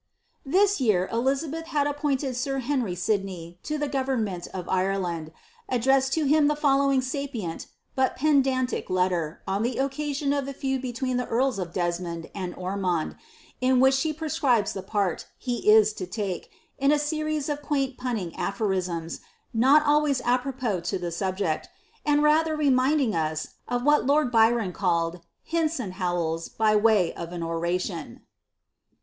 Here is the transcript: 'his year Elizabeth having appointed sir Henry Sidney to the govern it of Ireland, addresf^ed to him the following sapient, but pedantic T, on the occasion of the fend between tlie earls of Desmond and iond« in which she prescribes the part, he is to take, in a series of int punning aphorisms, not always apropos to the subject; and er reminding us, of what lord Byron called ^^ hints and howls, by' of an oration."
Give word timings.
'his 0.49 0.81
year 0.81 1.07
Elizabeth 1.13 1.67
having 1.67 1.91
appointed 1.91 2.35
sir 2.35 2.57
Henry 2.57 2.95
Sidney 2.95 3.59
to 3.61 3.77
the 3.77 3.87
govern 3.87 4.27
it 4.27 4.47
of 4.47 4.67
Ireland, 4.67 5.31
addresf^ed 5.71 6.11
to 6.13 6.25
him 6.25 6.47
the 6.47 6.55
following 6.55 7.03
sapient, 7.03 7.67
but 7.93 8.15
pedantic 8.15 8.87
T, 8.87 8.95
on 9.45 9.61
the 9.61 9.77
occasion 9.77 10.33
of 10.33 10.47
the 10.47 10.55
fend 10.55 10.81
between 10.81 11.17
tlie 11.17 11.27
earls 11.29 11.59
of 11.59 11.71
Desmond 11.71 12.31
and 12.33 12.55
iond« 12.55 13.15
in 13.61 13.79
which 13.79 13.93
she 13.93 14.11
prescribes 14.11 14.73
the 14.73 14.81
part, 14.81 15.27
he 15.37 15.69
is 15.69 15.93
to 15.93 16.07
take, 16.07 16.49
in 16.79 16.91
a 16.91 16.97
series 16.97 17.47
of 17.47 17.59
int 17.69 17.95
punning 17.95 18.35
aphorisms, 18.37 19.19
not 19.53 19.85
always 19.85 20.19
apropos 20.21 20.79
to 20.79 20.97
the 20.97 21.11
subject; 21.11 21.69
and 22.03 22.25
er 22.25 22.55
reminding 22.55 23.13
us, 23.13 23.49
of 23.67 23.83
what 23.83 24.07
lord 24.07 24.31
Byron 24.31 24.73
called 24.73 25.17
^^ 25.17 25.21
hints 25.43 25.79
and 25.79 25.93
howls, 25.93 26.49
by' 26.49 26.71
of 27.15 27.31
an 27.33 27.43
oration." 27.43 28.21